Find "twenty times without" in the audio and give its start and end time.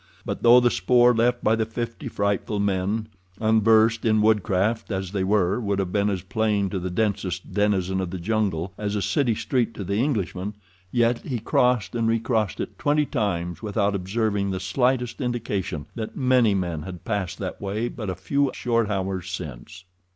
12.79-13.93